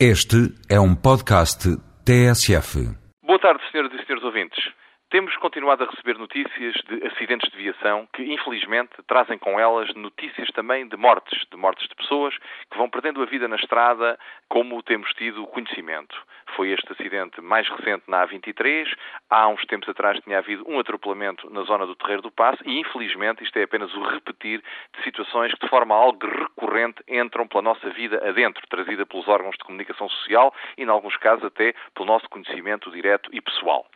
[0.00, 1.70] Este é um podcast
[2.04, 2.82] TSF.
[3.22, 4.58] Boa tarde, senhoras e senhores ouvintes.
[5.10, 10.48] Temos continuado a receber notícias de acidentes de viação que, infelizmente, trazem com elas notícias
[10.48, 12.36] também de mortes, de mortes de pessoas
[12.70, 16.20] que vão perdendo a vida na estrada, como temos tido conhecimento.
[16.56, 18.86] Foi este acidente mais recente na A23.
[19.30, 22.80] Há uns tempos atrás tinha havido um atropelamento na zona do Terreiro do Passo e,
[22.80, 24.62] infelizmente, isto é apenas o repetir
[24.96, 29.56] de situações que, de forma algo recorrente, entram pela nossa vida adentro, trazida pelos órgãos
[29.56, 33.86] de comunicação social e, em alguns casos, até pelo nosso conhecimento direto e pessoal.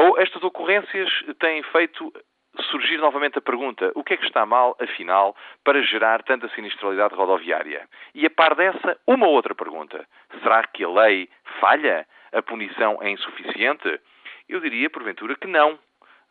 [0.00, 2.10] Ou estas ocorrências têm feito
[2.70, 7.14] surgir novamente a pergunta: o que é que está mal, afinal, para gerar tanta sinistralidade
[7.14, 7.86] rodoviária?
[8.14, 10.06] E a par dessa, uma outra pergunta:
[10.42, 11.28] será que a lei
[11.60, 12.06] falha?
[12.32, 14.00] A punição é insuficiente?
[14.48, 15.78] Eu diria, porventura, que não.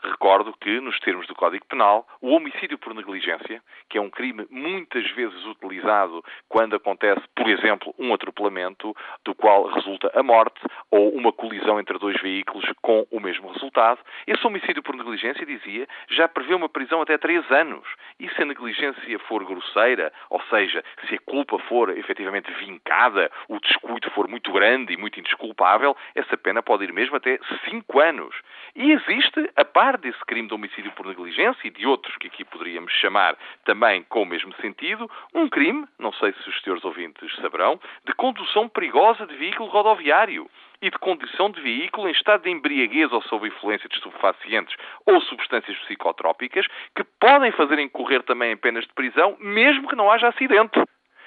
[0.01, 4.47] Recordo que, nos termos do Código Penal, o homicídio por negligência, que é um crime
[4.49, 8.95] muitas vezes utilizado quando acontece, por exemplo, um atropelamento,
[9.25, 13.99] do qual resulta a morte ou uma colisão entre dois veículos com o mesmo resultado,
[14.25, 17.85] esse homicídio por negligência, dizia, já prevê uma prisão até três anos.
[18.19, 23.59] E se a negligência for grosseira, ou seja, se a culpa for efetivamente vincada, o
[23.59, 27.37] descuido for muito grande e muito indesculpável, essa pena pode ir mesmo até
[27.69, 28.33] cinco anos.
[28.75, 32.27] E existe a parte par desse crime de homicídio por negligência e de outros que
[32.27, 36.85] aqui poderíamos chamar também com o mesmo sentido, um crime, não sei se os senhores
[36.85, 40.47] ouvintes saberão, de condução perigosa de veículo rodoviário
[40.79, 44.75] e de condução de veículo em estado de embriaguez ou sob influência de estupefacientes
[45.07, 50.11] ou substâncias psicotrópicas que podem fazer incorrer também em penas de prisão, mesmo que não
[50.11, 50.79] haja acidente.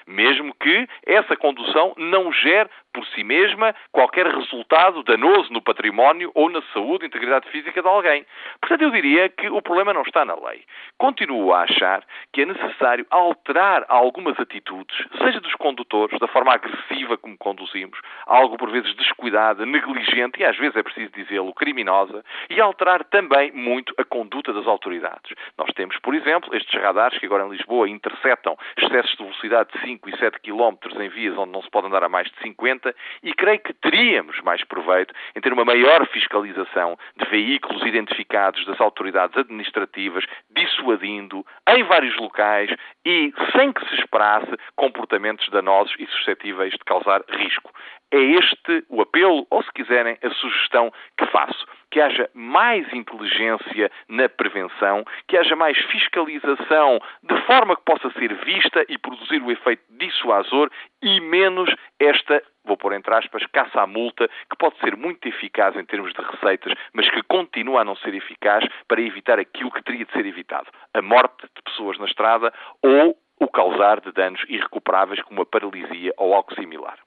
[0.07, 6.49] Mesmo que essa condução não gere por si mesma qualquer resultado danoso no património ou
[6.49, 8.25] na saúde e integridade física de alguém.
[8.61, 10.63] Portanto, eu diria que o problema não está na lei.
[10.97, 17.17] Continuo a achar que é necessário alterar algumas atitudes, seja dos condutores, da forma agressiva
[17.17, 22.61] como conduzimos, algo por vezes descuidada, negligente e às vezes é preciso dizê-lo criminosa, e
[22.61, 25.35] alterar também muito a conduta das autoridades.
[25.57, 29.81] Nós temos, por exemplo, estes radares que agora em Lisboa interceptam excessos de velocidade de
[29.81, 32.82] 5 e 7 km em vias onde não se pode andar a mais de 50
[33.21, 38.79] e creio que teríamos mais proveito em ter uma maior fiscalização de veículos identificados das
[38.81, 42.69] autoridades administrativas, dissuadindo em vários locais
[43.05, 47.71] e sem que se esperasse comportamentos danosos e suscetíveis de causar risco.
[48.11, 51.65] É este o apelo, ou se quiserem, a sugestão que faço.
[51.93, 58.33] Que haja mais inteligência na prevenção, que haja mais fiscalização de forma que possa ser
[58.43, 60.71] vista e produzir o efeito dissuasor
[61.03, 65.75] e menos esta vou pôr entre aspas, caça à multa, que pode ser muito eficaz
[65.75, 69.83] em termos de receitas, mas que continua a não ser eficaz para evitar aquilo que
[69.83, 72.51] teria de ser evitado: a morte de pessoas na estrada
[72.81, 76.97] ou o causar de danos irrecuperáveis como a paralisia ou algo similar.